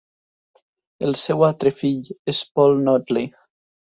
[1.07, 3.29] El seu altre fill és Paul Notley.